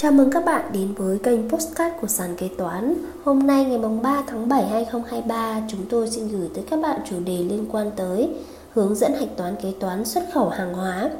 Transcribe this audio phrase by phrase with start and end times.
[0.00, 2.94] Chào mừng các bạn đến với kênh Postcard của Sàn Kế Toán.
[3.24, 7.16] Hôm nay ngày 3 tháng 7 2023 Chúng tôi xin gửi tới các bạn chủ
[7.24, 8.30] đề liên quan tới
[8.74, 11.10] Hướng dẫn hạch toán kế toán xuất khẩu hàng hóa.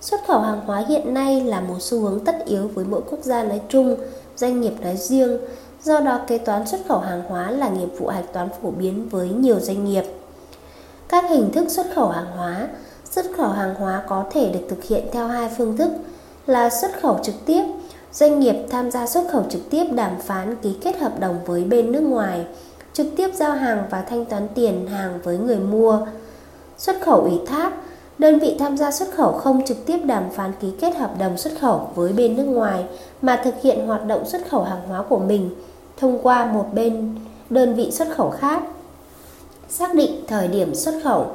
[0.00, 3.20] Xuất khẩu hàng hóa hiện nay là một xu hướng tất yếu với mỗi quốc
[3.22, 3.96] gia nói chung,
[4.36, 5.38] doanh nghiệp nói riêng.
[5.82, 9.08] Do đó kế toán xuất khẩu hàng hóa là nghiệp vụ hạch toán phổ biến
[9.08, 10.04] với nhiều doanh nghiệp.
[11.08, 12.68] Các hình thức xuất khẩu hàng hóa.
[13.10, 15.90] Xuất khẩu hàng hóa có thể được thực hiện theo hai phương thức
[16.46, 17.64] là xuất khẩu trực tiếp
[18.18, 21.64] Doanh nghiệp tham gia xuất khẩu trực tiếp đàm phán ký kết hợp đồng với
[21.64, 22.46] bên nước ngoài,
[22.92, 26.06] trực tiếp giao hàng và thanh toán tiền hàng với người mua.
[26.78, 27.72] Xuất khẩu ủy thác,
[28.18, 31.38] đơn vị tham gia xuất khẩu không trực tiếp đàm phán ký kết hợp đồng
[31.38, 32.84] xuất khẩu với bên nước ngoài
[33.22, 35.50] mà thực hiện hoạt động xuất khẩu hàng hóa của mình
[35.96, 37.14] thông qua một bên
[37.50, 38.62] đơn vị xuất khẩu khác.
[39.68, 41.26] Xác định thời điểm xuất khẩu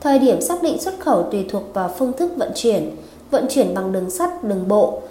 [0.00, 2.90] Thời điểm xác định xuất khẩu tùy thuộc vào phương thức vận chuyển,
[3.30, 5.02] vận chuyển bằng đường sắt, đường bộ,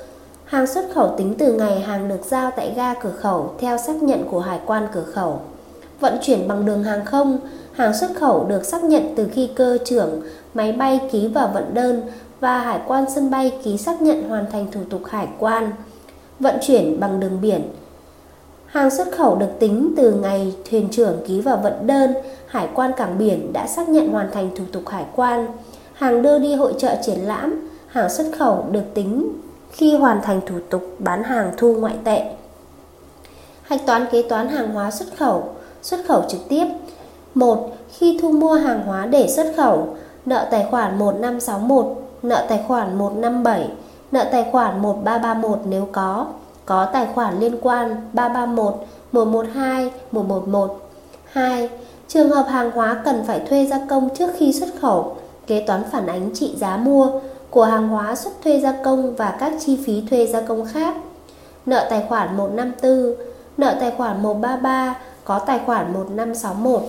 [0.50, 4.04] Hàng xuất khẩu tính từ ngày hàng được giao tại ga cửa khẩu theo xác
[4.04, 5.40] nhận của hải quan cửa khẩu.
[6.00, 7.40] Vận chuyển bằng đường hàng không,
[7.74, 10.22] hàng xuất khẩu được xác nhận từ khi cơ trưởng
[10.54, 12.02] máy bay ký vào vận đơn
[12.40, 15.72] và hải quan sân bay ký xác nhận hoàn thành thủ tục hải quan.
[16.40, 17.62] Vận chuyển bằng đường biển.
[18.66, 22.14] Hàng xuất khẩu được tính từ ngày thuyền trưởng ký vào vận đơn,
[22.48, 25.48] hải quan cảng biển đã xác nhận hoàn thành thủ tục hải quan.
[25.94, 29.32] Hàng đưa đi hội trợ triển lãm, hàng xuất khẩu được tính
[29.72, 32.24] khi hoàn thành thủ tục bán hàng thu ngoại tệ.
[33.62, 35.44] Hạch toán kế toán hàng hóa xuất khẩu,
[35.82, 36.66] xuất khẩu trực tiếp.
[37.34, 37.70] 1.
[37.98, 41.86] Khi thu mua hàng hóa để xuất khẩu, nợ tài khoản 1561,
[42.24, 43.70] nợ tài khoản 157,
[44.12, 46.28] nợ tài khoản 1331 nếu có,
[46.66, 48.74] có tài khoản liên quan 331,
[49.12, 50.90] 112, 111.
[51.32, 51.70] 2.
[52.08, 55.16] Trường hợp hàng hóa cần phải thuê gia công trước khi xuất khẩu,
[55.48, 57.12] kế toán phản ánh trị giá mua,
[57.50, 60.96] của hàng hóa xuất thuê gia công và các chi phí thuê gia công khác.
[61.66, 63.16] Nợ tài khoản 154,
[63.58, 66.82] nợ tài khoản 133 có tài khoản 1561,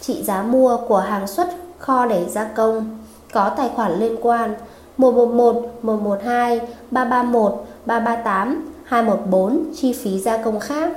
[0.00, 2.98] trị giá mua của hàng xuất kho để gia công
[3.32, 4.54] có tài khoản liên quan
[4.96, 6.60] 111, 112,
[6.90, 10.90] 331, 338, 214 chi phí gia công khác.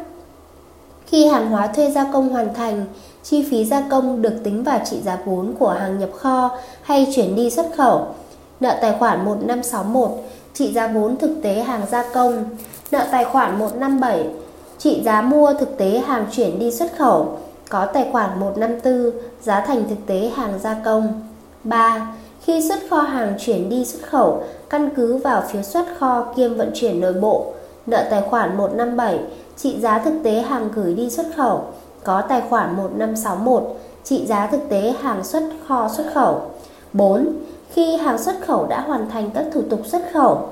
[1.06, 2.86] Khi hàng hóa thuê gia công hoàn thành,
[3.24, 7.12] chi phí gia công được tính vào trị giá vốn của hàng nhập kho hay
[7.16, 8.07] chuyển đi xuất khẩu
[8.62, 10.12] nợ tài khoản 1561,
[10.54, 12.46] trị giá vốn thực tế hàng gia công,
[12.92, 14.28] nợ tài khoản 157,
[14.78, 17.38] trị giá mua thực tế hàng chuyển đi xuất khẩu,
[17.70, 19.12] có tài khoản 154,
[19.42, 21.22] giá thành thực tế hàng gia công.
[21.64, 22.08] 3.
[22.44, 26.58] Khi xuất kho hàng chuyển đi xuất khẩu, căn cứ vào phiếu xuất kho kiêm
[26.58, 27.54] vận chuyển nội bộ,
[27.86, 29.20] nợ tài khoản 157,
[29.58, 31.64] trị giá thực tế hàng gửi đi xuất khẩu,
[32.04, 33.64] có tài khoản 1561,
[34.04, 36.42] trị giá thực tế hàng xuất kho xuất khẩu.
[36.94, 37.28] 4
[37.74, 40.50] khi hàng xuất khẩu đã hoàn thành các thủ tục xuất khẩu.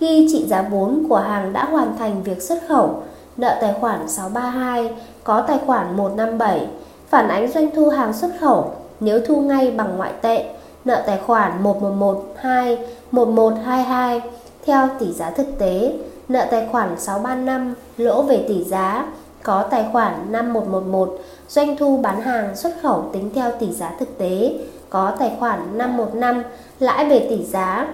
[0.00, 3.02] Ghi trị giá vốn của hàng đã hoàn thành việc xuất khẩu,
[3.36, 4.94] nợ tài khoản 632,
[5.24, 6.66] có tài khoản 157,
[7.08, 8.70] phản ánh doanh thu hàng xuất khẩu
[9.00, 10.44] nếu thu ngay bằng ngoại tệ,
[10.84, 12.78] nợ tài khoản 1112,
[13.10, 14.20] 1122
[14.66, 15.92] theo tỷ giá thực tế,
[16.28, 19.06] nợ tài khoản 635, lỗ về tỷ giá,
[19.42, 24.18] có tài khoản 5111, doanh thu bán hàng xuất khẩu tính theo tỷ giá thực
[24.18, 24.54] tế,
[24.94, 26.42] có tài khoản 515
[26.78, 27.86] lãi về tỷ giá.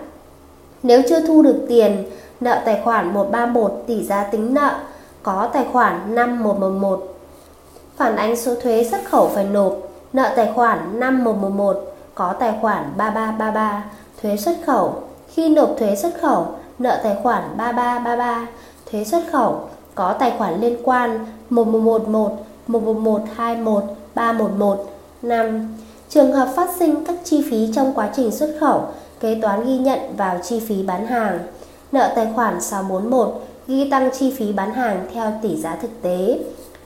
[0.82, 2.04] Nếu chưa thu được tiền,
[2.40, 4.74] nợ tài khoản 131 tỷ giá tính nợ,
[5.22, 7.14] có tài khoản 5111.
[7.96, 9.76] Phản ánh số thuế xuất khẩu phải nộp,
[10.12, 13.84] nợ tài khoản 5111, có tài khoản 3333,
[14.22, 14.94] thuế xuất khẩu.
[15.28, 16.46] Khi nộp thuế xuất khẩu,
[16.78, 18.46] nợ tài khoản 3333,
[18.90, 22.32] thuế xuất khẩu, có tài khoản liên quan 1111,
[22.66, 23.84] 11121,
[24.14, 24.86] 311,
[25.22, 25.76] 5.
[26.10, 28.84] Trường hợp phát sinh các chi phí trong quá trình xuất khẩu,
[29.20, 31.38] kế toán ghi nhận vào chi phí bán hàng.
[31.92, 36.38] Nợ tài khoản 641 ghi tăng chi phí bán hàng theo tỷ giá thực tế.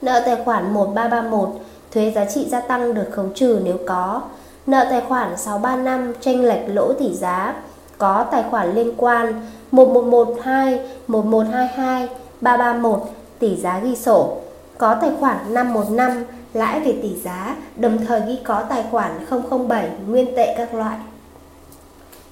[0.03, 1.49] Nợ tài khoản 1331
[1.93, 4.23] thuế giá trị gia tăng được khấu trừ nếu có.
[4.67, 7.55] Nợ tài khoản 635 tranh lệch lỗ tỷ giá
[7.99, 12.09] có tài khoản liên quan 1112, 1122,
[12.41, 13.01] 331
[13.39, 14.37] tỷ giá ghi sổ.
[14.78, 19.27] Có tài khoản 515 lãi về tỷ giá, đồng thời ghi có tài khoản
[19.68, 20.97] 007 nguyên tệ các loại.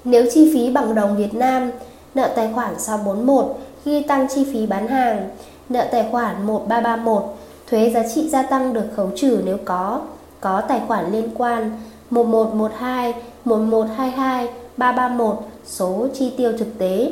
[0.04, 1.70] Nếu chi phí bằng đồng Việt Nam,
[2.14, 5.28] nợ tài khoản 641 ghi tăng chi phí bán hàng,
[5.68, 7.22] nợ tài khoản 1331
[7.66, 10.00] thuế giá trị gia tăng được khấu trừ nếu có,
[10.40, 11.70] có tài khoản liên quan
[12.10, 13.14] 1112,
[13.44, 15.36] 1122, 331
[15.66, 17.10] số chi tiêu thực tế.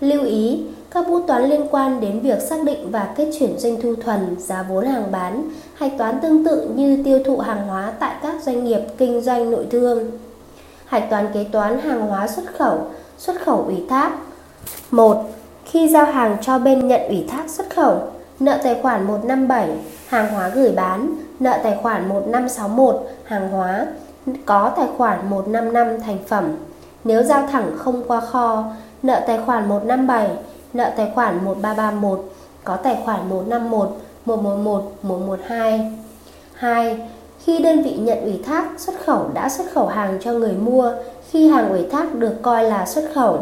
[0.00, 0.62] Lưu ý,
[0.94, 4.36] các bút toán liên quan đến việc xác định và kết chuyển doanh thu thuần,
[4.38, 8.42] giá vốn hàng bán, hạch toán tương tự như tiêu thụ hàng hóa tại các
[8.42, 10.10] doanh nghiệp kinh doanh nội thương.
[10.86, 12.78] Hạch toán kế toán hàng hóa xuất khẩu,
[13.18, 14.12] xuất khẩu ủy thác.
[14.90, 15.16] 1.
[15.64, 17.98] Khi giao hàng cho bên nhận ủy thác xuất khẩu,
[18.40, 19.70] nợ tài khoản 157,
[20.06, 23.86] hàng hóa gửi bán, nợ tài khoản 1561, hàng hóa,
[24.44, 26.56] có tài khoản 155 thành phẩm.
[27.04, 28.64] Nếu giao thẳng không qua kho,
[29.02, 30.28] nợ tài khoản 157,
[30.74, 32.32] nợ tài khoản 1331,
[32.64, 33.88] có tài khoản 151,
[34.24, 35.92] 111, 112.
[36.54, 37.08] 2.
[37.44, 40.92] Khi đơn vị nhận ủy thác xuất khẩu đã xuất khẩu hàng cho người mua,
[41.30, 43.38] khi hàng ủy thác được coi là xuất khẩu.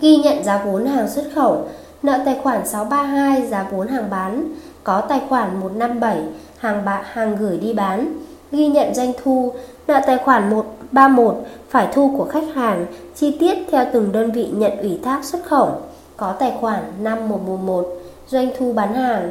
[0.00, 1.68] Ghi nhận giá vốn hàng xuất khẩu,
[2.02, 4.54] nợ tài khoản 632 giá vốn hàng bán,
[4.84, 6.22] có tài khoản 157
[6.58, 8.12] hàng bạ hàng gửi đi bán,
[8.52, 9.52] ghi nhận doanh thu,
[9.86, 11.36] nợ tài khoản 131
[11.68, 12.86] phải thu của khách hàng,
[13.16, 15.80] chi tiết theo từng đơn vị nhận ủy thác xuất khẩu,
[16.16, 17.88] có tài khoản 5111
[18.28, 19.30] doanh thu bán hàng,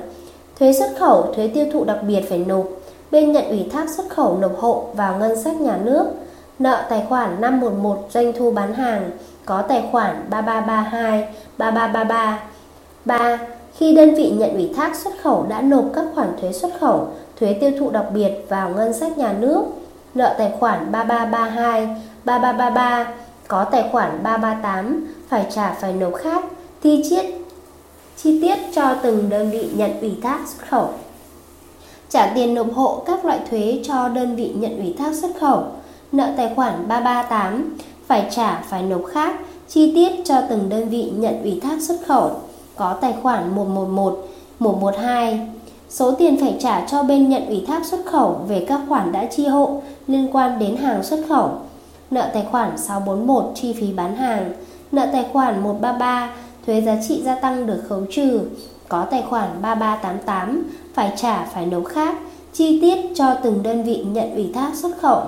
[0.59, 2.65] thuế xuất khẩu, thuế tiêu thụ đặc biệt phải nộp,
[3.11, 6.05] bên nhận ủy thác xuất khẩu nộp hộ vào ngân sách nhà nước,
[6.59, 9.11] nợ tài khoản 511 doanh thu bán hàng,
[9.45, 12.39] có tài khoản 3332, 3333.
[13.05, 13.39] 3.
[13.77, 17.07] Khi đơn vị nhận ủy thác xuất khẩu đã nộp các khoản thuế xuất khẩu,
[17.39, 19.63] thuế tiêu thụ đặc biệt vào ngân sách nhà nước,
[20.13, 21.85] nợ tài khoản 3332,
[22.25, 23.13] 3333,
[23.47, 26.43] có tài khoản 338, phải trả phải nộp khác,
[26.83, 27.25] thi chiết
[28.17, 30.89] chi tiết cho từng đơn vị nhận ủy thác xuất khẩu.
[32.09, 35.63] Trả tiền nộp hộ các loại thuế cho đơn vị nhận ủy thác xuất khẩu,
[36.11, 39.35] nợ tài khoản 338, phải trả phải nộp khác,
[39.67, 42.31] chi tiết cho từng đơn vị nhận ủy thác xuất khẩu,
[42.75, 44.27] có tài khoản 111,
[44.59, 45.47] 112.
[45.89, 49.25] Số tiền phải trả cho bên nhận ủy thác xuất khẩu về các khoản đã
[49.25, 51.49] chi hộ liên quan đến hàng xuất khẩu.
[52.11, 54.53] Nợ tài khoản 641 chi phí bán hàng,
[54.91, 56.33] nợ tài khoản 133
[56.65, 58.41] thuế giá trị gia tăng được khấu trừ,
[58.89, 60.63] có tài khoản 3388
[60.93, 62.17] phải trả phải nộp khác,
[62.53, 65.21] chi tiết cho từng đơn vị nhận ủy thác xuất khẩu.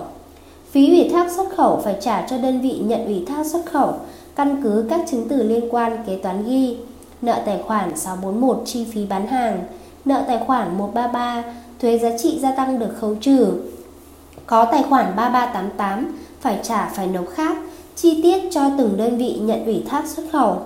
[0.72, 3.94] Phí ủy thác xuất khẩu phải trả cho đơn vị nhận ủy thác xuất khẩu,
[4.36, 6.78] căn cứ các chứng từ liên quan kế toán ghi.
[7.22, 9.64] Nợ tài khoản 641 chi phí bán hàng,
[10.06, 11.44] nợ tài khoản 133
[11.82, 13.54] thuế giá trị gia tăng được khấu trừ.
[14.46, 17.58] Có tài khoản 3388 phải trả phải nộp khác,
[17.96, 20.62] chi tiết cho từng đơn vị nhận ủy thác xuất khẩu.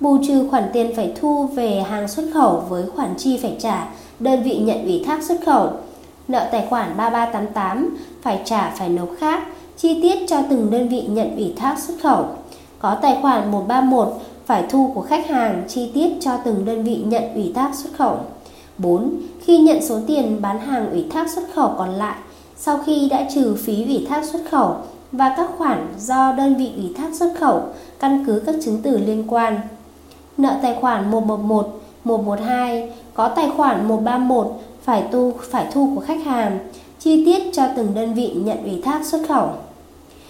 [0.00, 3.88] Bù trừ khoản tiền phải thu về hàng xuất khẩu với khoản chi phải trả
[4.20, 5.70] đơn vị nhận ủy thác xuất khẩu.
[6.28, 9.42] Nợ tài khoản 3388 phải trả phải nộp khác,
[9.76, 12.26] chi tiết cho từng đơn vị nhận ủy thác xuất khẩu.
[12.78, 14.08] Có tài khoản 131
[14.46, 17.90] phải thu của khách hàng, chi tiết cho từng đơn vị nhận ủy thác xuất
[17.98, 18.16] khẩu.
[18.78, 19.12] 4.
[19.40, 22.16] Khi nhận số tiền bán hàng ủy thác xuất khẩu còn lại,
[22.56, 24.76] sau khi đã trừ phí ủy thác xuất khẩu
[25.12, 27.62] và các khoản do đơn vị ủy thác xuất khẩu
[28.00, 29.60] căn cứ các chứng từ liên quan.
[30.36, 34.46] Nợ tài khoản 111, 112 có tài khoản 131
[34.82, 36.58] phải tu phải thu của khách hàng,
[36.98, 39.48] chi tiết cho từng đơn vị nhận ủy thác xuất khẩu.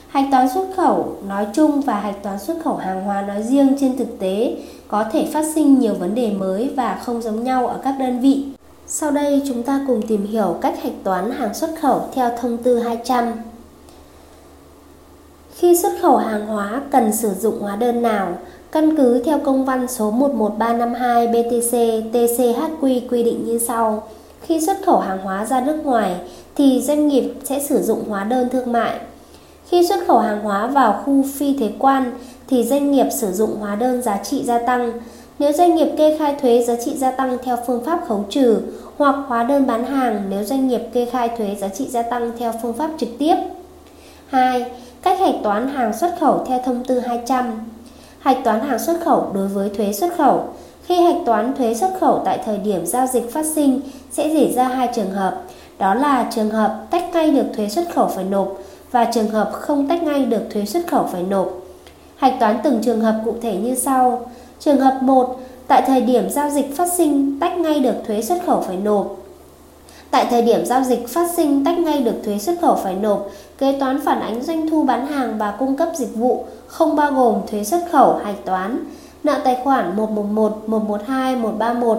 [0.08, 3.76] Hạch toán xuất khẩu nói chung và hạch toán xuất khẩu hàng hóa nói riêng
[3.80, 4.56] trên thực tế
[4.88, 8.20] có thể phát sinh nhiều vấn đề mới và không giống nhau ở các đơn
[8.20, 8.44] vị.
[8.86, 12.58] Sau đây chúng ta cùng tìm hiểu cách hạch toán hàng xuất khẩu theo thông
[12.58, 13.32] tư 200.
[15.54, 18.38] Khi xuất khẩu hàng hóa cần sử dụng hóa đơn nào,
[18.72, 21.72] căn cứ theo công văn số 11352 BTC
[22.12, 24.02] TCHQ quy định như sau.
[24.42, 26.14] Khi xuất khẩu hàng hóa ra nước ngoài,
[26.56, 28.94] thì doanh nghiệp sẽ sử dụng hóa đơn thương mại.
[29.68, 32.12] Khi xuất khẩu hàng hóa vào khu phi thuế quan,
[32.48, 34.92] thì doanh nghiệp sử dụng hóa đơn giá trị gia tăng.
[35.38, 38.60] Nếu doanh nghiệp kê khai thuế giá trị gia tăng theo phương pháp khấu trừ
[38.96, 42.32] hoặc hóa đơn bán hàng nếu doanh nghiệp kê khai thuế giá trị gia tăng
[42.38, 43.36] theo phương pháp trực tiếp.
[44.26, 44.64] 2.
[45.02, 47.71] Cách hạch toán hàng xuất khẩu theo thông tư 200.
[48.22, 50.44] Hạch toán hàng xuất khẩu đối với thuế xuất khẩu.
[50.84, 54.52] Khi hạch toán thuế xuất khẩu tại thời điểm giao dịch phát sinh sẽ xảy
[54.52, 55.42] ra hai trường hợp.
[55.78, 58.58] Đó là trường hợp tách ngay được thuế xuất khẩu phải nộp
[58.90, 61.48] và trường hợp không tách ngay được thuế xuất khẩu phải nộp.
[62.16, 64.30] Hạch toán từng trường hợp cụ thể như sau.
[64.60, 68.38] Trường hợp 1, tại thời điểm giao dịch phát sinh tách ngay được thuế xuất
[68.46, 69.16] khẩu phải nộp.
[70.10, 73.30] Tại thời điểm giao dịch phát sinh tách ngay được thuế xuất khẩu phải nộp,
[73.62, 77.12] kế toán phản ánh doanh thu bán hàng và cung cấp dịch vụ không bao
[77.12, 78.84] gồm thuế xuất khẩu hạch toán,
[79.24, 81.98] nợ tài khoản 111, 112, 131,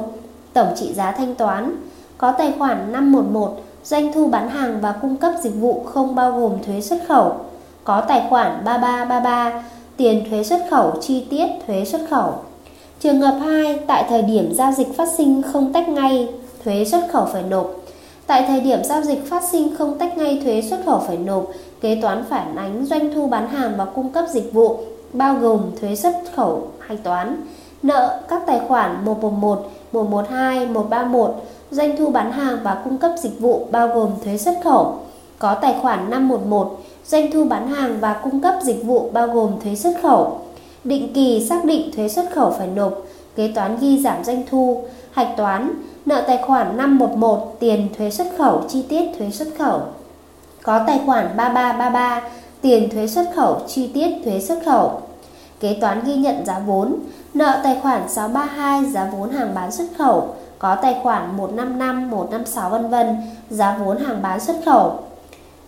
[0.53, 1.75] tổng trị giá thanh toán,
[2.17, 6.31] có tài khoản 511, doanh thu bán hàng và cung cấp dịch vụ không bao
[6.31, 7.35] gồm thuế xuất khẩu,
[7.83, 9.63] có tài khoản 3333,
[9.97, 12.33] tiền thuế xuất khẩu chi tiết thuế xuất khẩu.
[12.99, 16.29] Trường hợp 2, tại thời điểm giao dịch phát sinh không tách ngay
[16.63, 17.82] thuế xuất khẩu phải nộp.
[18.27, 21.47] Tại thời điểm giao dịch phát sinh không tách ngay thuế xuất khẩu phải nộp,
[21.81, 24.77] kế toán phản ánh doanh thu bán hàng và cung cấp dịch vụ
[25.13, 27.41] bao gồm thuế xuất khẩu hạch toán,
[27.83, 31.31] nợ các tài khoản 111, 112, 131,
[31.71, 34.97] doanh thu bán hàng và cung cấp dịch vụ bao gồm thuế xuất khẩu,
[35.39, 39.51] có tài khoản 511, doanh thu bán hàng và cung cấp dịch vụ bao gồm
[39.63, 40.39] thuế xuất khẩu.
[40.83, 42.93] Định kỳ xác định thuế xuất khẩu phải nộp,
[43.35, 45.73] kế toán ghi giảm doanh thu, hạch toán,
[46.05, 49.81] nợ tài khoản 511 tiền thuế xuất khẩu chi tiết thuế xuất khẩu.
[50.63, 52.21] Có tài khoản 3333
[52.61, 55.01] tiền thuế xuất khẩu chi tiết thuế xuất khẩu.
[55.59, 56.95] Kế toán ghi nhận giá vốn,
[57.33, 62.69] nợ tài khoản 632 giá vốn hàng bán xuất khẩu, có tài khoản 155, 156
[62.69, 63.15] vân vân,
[63.49, 64.99] giá vốn hàng bán xuất khẩu.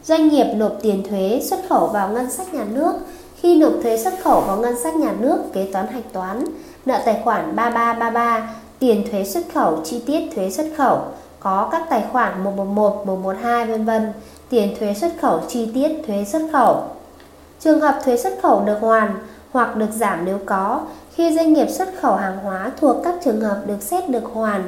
[0.03, 2.93] Doanh nghiệp nộp tiền thuế xuất khẩu vào ngân sách nhà nước.
[3.35, 6.45] Khi nộp thuế xuất khẩu vào ngân sách nhà nước, kế toán hạch toán,
[6.85, 11.01] nợ tài khoản 3333, tiền thuế xuất khẩu chi tiết thuế xuất khẩu,
[11.39, 14.13] có các tài khoản 111, 112 vân vân,
[14.49, 16.83] tiền thuế xuất khẩu chi tiết thuế xuất khẩu.
[17.59, 19.15] Trường hợp thuế xuất khẩu được hoàn
[19.51, 20.81] hoặc được giảm nếu có,
[21.13, 24.63] khi doanh nghiệp xuất khẩu hàng hóa thuộc các trường hợp được xét được hoàn,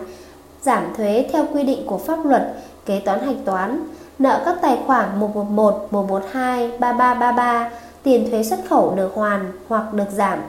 [0.62, 2.54] giảm thuế theo quy định của pháp luật,
[2.86, 3.84] kế toán hạch toán,
[4.20, 7.70] nợ các tài khoản 111, 112, 3333,
[8.04, 10.40] tiền thuế xuất khẩu được hoàn hoặc được giảm.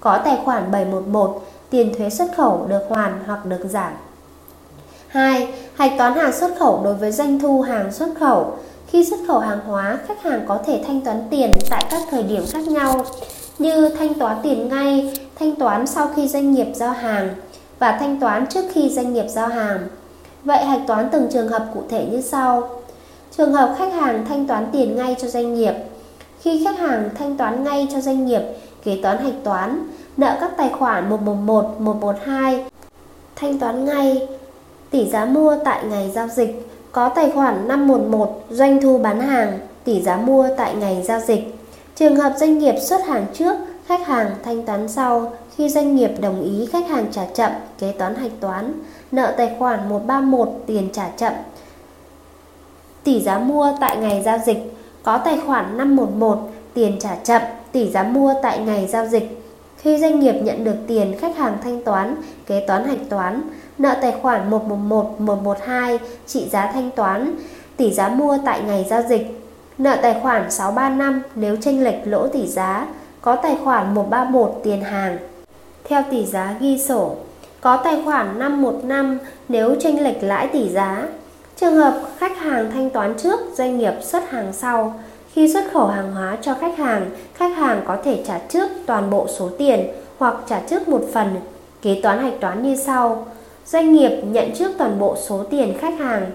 [0.00, 1.42] Có tài khoản 711,
[1.74, 3.92] tiền thuế xuất khẩu được hoàn hoặc được giảm.
[5.08, 5.48] 2.
[5.74, 8.56] Hạch toán hàng xuất khẩu đối với doanh thu hàng xuất khẩu.
[8.86, 12.22] Khi xuất khẩu hàng hóa, khách hàng có thể thanh toán tiền tại các thời
[12.22, 13.04] điểm khác nhau
[13.58, 17.28] như thanh toán tiền ngay, thanh toán sau khi doanh nghiệp giao hàng
[17.78, 19.88] và thanh toán trước khi doanh nghiệp giao hàng.
[20.44, 22.68] Vậy hạch toán từng trường hợp cụ thể như sau.
[23.36, 25.74] Trường hợp khách hàng thanh toán tiền ngay cho doanh nghiệp.
[26.40, 28.42] Khi khách hàng thanh toán ngay cho doanh nghiệp,
[28.84, 32.64] kế toán hạch toán, nợ các tài khoản 111, 112,
[33.36, 34.28] thanh toán ngay,
[34.90, 39.58] tỷ giá mua tại ngày giao dịch, có tài khoản 511, doanh thu bán hàng,
[39.84, 41.54] tỷ giá mua tại ngày giao dịch.
[41.94, 43.56] Trường hợp doanh nghiệp xuất hàng trước,
[43.86, 47.92] khách hàng thanh toán sau, khi doanh nghiệp đồng ý khách hàng trả chậm, kế
[47.92, 48.72] toán hạch toán,
[49.12, 51.32] nợ tài khoản 131 tiền trả chậm.
[53.04, 57.42] Tỷ giá mua tại ngày giao dịch, có tài khoản 511 tiền trả chậm,
[57.72, 59.43] tỷ giá mua tại ngày giao dịch.
[59.84, 63.42] Khi doanh nghiệp nhận được tiền khách hàng thanh toán, kế toán hạch toán,
[63.78, 67.36] nợ tài khoản 111, 112 trị giá thanh toán,
[67.76, 69.40] tỷ giá mua tại ngày giao dịch.
[69.78, 72.86] Nợ tài khoản 635 nếu tranh lệch lỗ tỷ giá,
[73.20, 75.18] có tài khoản 131 tiền hàng.
[75.84, 77.16] Theo tỷ giá ghi sổ,
[77.60, 81.08] có tài khoản 515 nếu tranh lệch lãi tỷ giá.
[81.56, 84.94] Trường hợp khách hàng thanh toán trước, doanh nghiệp xuất hàng sau.
[85.34, 89.10] Khi xuất khẩu hàng hóa cho khách hàng, khách hàng có thể trả trước toàn
[89.10, 89.86] bộ số tiền
[90.18, 91.34] hoặc trả trước một phần.
[91.82, 93.26] Kế toán hạch toán như sau.
[93.66, 96.30] Doanh nghiệp nhận trước toàn bộ số tiền khách hàng.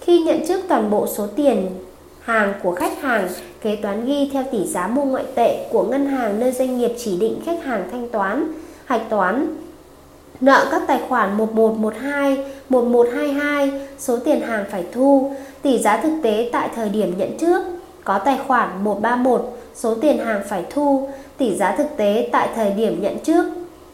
[0.00, 1.70] Khi nhận trước toàn bộ số tiền
[2.20, 3.28] hàng của khách hàng,
[3.60, 6.92] kế toán ghi theo tỷ giá mua ngoại tệ của ngân hàng nơi doanh nghiệp
[6.98, 8.52] chỉ định khách hàng thanh toán,
[8.84, 9.56] hạch toán.
[10.40, 15.32] Nợ các tài khoản 1112, 1122, số tiền hàng phải thu,
[15.62, 17.62] tỷ giá thực tế tại thời điểm nhận trước,
[18.04, 22.70] có tài khoản 131, số tiền hàng phải thu, tỷ giá thực tế tại thời
[22.70, 23.44] điểm nhận trước.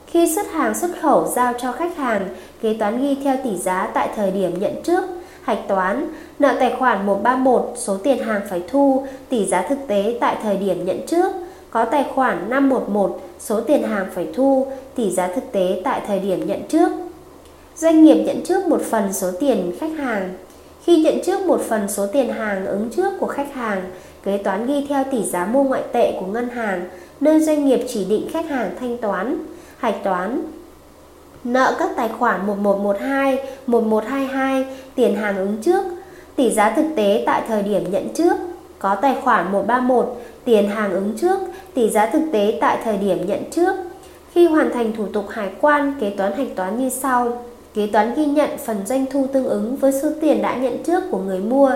[0.06, 2.28] Khi xuất hàng xuất khẩu giao cho khách hàng,
[2.62, 5.04] kế toán ghi theo tỷ giá tại thời điểm nhận trước,
[5.42, 10.18] hạch toán, nợ tài khoản 131, số tiền hàng phải thu, tỷ giá thực tế
[10.20, 11.32] tại thời điểm nhận trước,
[11.70, 16.20] có tài khoản 511, số tiền hàng phải thu, tỷ giá thực tế tại thời
[16.20, 16.88] điểm nhận trước.
[17.76, 20.34] Doanh nghiệp nhận trước một phần số tiền khách hàng.
[20.88, 23.90] Khi nhận trước một phần số tiền hàng ứng trước của khách hàng,
[24.24, 26.88] kế toán ghi theo tỷ giá mua ngoại tệ của ngân hàng,
[27.20, 29.38] nơi doanh nghiệp chỉ định khách hàng thanh toán,
[29.78, 30.40] hạch toán,
[31.44, 35.84] nợ các tài khoản 1112, 1122, tiền hàng ứng trước,
[36.36, 38.36] tỷ giá thực tế tại thời điểm nhận trước,
[38.78, 41.38] có tài khoản 131, tiền hàng ứng trước,
[41.74, 43.76] tỷ giá thực tế tại thời điểm nhận trước.
[44.32, 47.47] Khi hoàn thành thủ tục hải quan, kế toán hạch toán như sau.
[47.74, 51.02] Kế toán ghi nhận phần doanh thu tương ứng với số tiền đã nhận trước
[51.10, 51.72] của người mua.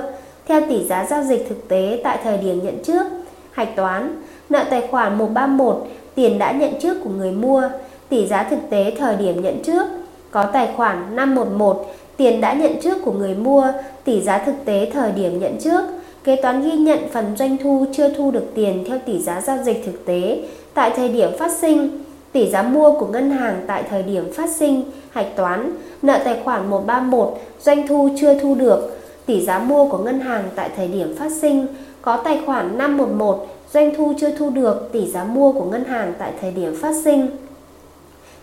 [0.46, 3.06] Theo tỷ giá giao dịch thực tế tại thời điểm nhận trước.
[3.52, 7.68] Hạch toán, nợ tài khoản 131, tiền đã nhận trước của người mua.
[8.08, 9.87] Tỷ giá thực tế thời điểm nhận trước,
[10.30, 13.72] có tài khoản 511, tiền đã nhận trước của người mua,
[14.04, 15.84] tỷ giá thực tế thời điểm nhận trước,
[16.25, 19.58] kế toán ghi nhận phần doanh thu chưa thu được tiền theo tỷ giá giao
[19.62, 20.38] dịch thực tế
[20.75, 22.01] tại thời điểm phát sinh,
[22.32, 25.72] tỷ giá mua của ngân hàng tại thời điểm phát sinh, hạch toán,
[26.02, 30.44] nợ tài khoản 131, doanh thu chưa thu được, tỷ giá mua của ngân hàng
[30.54, 31.66] tại thời điểm phát sinh,
[32.02, 36.14] có tài khoản 511, doanh thu chưa thu được, tỷ giá mua của ngân hàng
[36.18, 37.28] tại thời điểm phát sinh.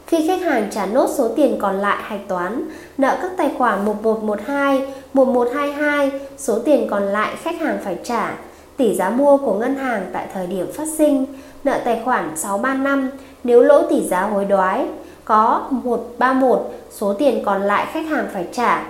[0.08, 3.86] Khi khách hàng trả nốt số tiền còn lại hạch toán, nợ các tài khoản
[3.86, 4.82] 1112,
[5.14, 8.38] 1122, số tiền còn lại khách hàng phải trả,
[8.78, 11.26] tỷ giá mua của ngân hàng tại thời điểm phát sinh,
[11.64, 13.10] nợ tài khoản 635
[13.44, 14.86] nếu lỗ tỷ giá hối đoái,
[15.26, 18.84] có 131 số tiền còn lại khách hàng phải trả,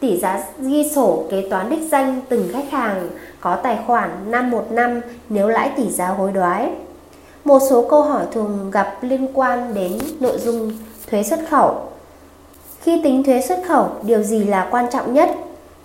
[0.00, 3.08] tỷ giá ghi sổ kế toán đích danh từng khách hàng
[3.40, 6.70] có tài khoản 515 nếu lãi tỷ giá hối đoái.
[7.44, 10.72] Một số câu hỏi thường gặp liên quan đến nội dung
[11.10, 11.80] thuế xuất khẩu.
[12.80, 15.30] Khi tính thuế xuất khẩu, điều gì là quan trọng nhất?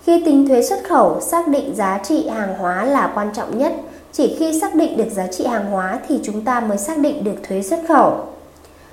[0.02, 3.72] Khi tính thuế xuất khẩu, xác định giá trị hàng hóa là quan trọng nhất.
[4.12, 7.24] Chỉ khi xác định được giá trị hàng hóa thì chúng ta mới xác định
[7.24, 8.12] được thuế xuất khẩu.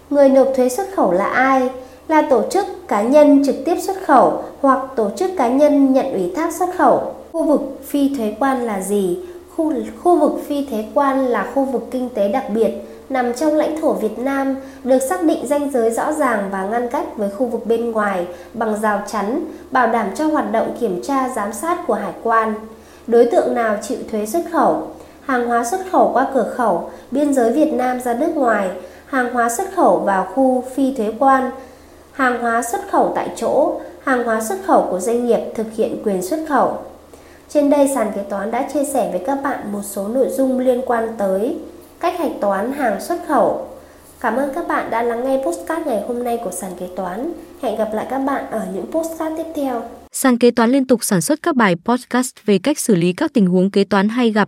[0.10, 1.70] Người nộp thuế xuất khẩu là ai?
[2.08, 6.12] Là tổ chức cá nhân trực tiếp xuất khẩu hoặc tổ chức cá nhân nhận
[6.12, 7.14] ủy thác xuất khẩu.
[7.32, 9.20] Khu vực phi thuế quan là gì?
[9.56, 12.72] Khu, khu vực phi thuế quan là khu vực kinh tế đặc biệt
[13.10, 16.90] nằm trong lãnh thổ Việt Nam được xác định ranh giới rõ ràng và ngăn
[16.90, 21.02] cách với khu vực bên ngoài bằng rào chắn, bảo đảm cho hoạt động kiểm
[21.04, 22.54] tra giám sát của hải quan.
[23.08, 24.88] Đối tượng nào chịu thuế xuất khẩu?
[25.28, 28.70] Hàng hóa xuất khẩu qua cửa khẩu, biên giới Việt Nam ra nước ngoài,
[29.06, 31.52] hàng hóa xuất khẩu vào khu phi thuế quan,
[32.12, 36.02] hàng hóa xuất khẩu tại chỗ, hàng hóa xuất khẩu của doanh nghiệp thực hiện
[36.06, 36.78] quyền xuất khẩu.
[37.50, 40.60] Trên đây sàn kế toán đã chia sẻ với các bạn một số nội dung
[40.60, 41.58] liên quan tới
[42.00, 43.68] cách hạch toán hàng xuất khẩu.
[44.20, 47.32] Cảm ơn các bạn đã lắng nghe postcard ngày hôm nay của sàn kế toán.
[47.62, 49.82] Hẹn gặp lại các bạn ở những postcard tiếp theo.
[50.12, 53.34] Sàn kế toán liên tục sản xuất các bài podcast về cách xử lý các
[53.34, 54.48] tình huống kế toán hay gặp,